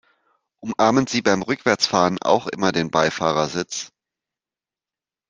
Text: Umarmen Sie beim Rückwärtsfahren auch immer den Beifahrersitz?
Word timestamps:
Umarmen 0.61 1.05
Sie 1.05 1.21
beim 1.21 1.43
Rückwärtsfahren 1.43 2.17
auch 2.23 2.47
immer 2.47 2.71
den 2.71 2.89
Beifahrersitz? 2.89 3.91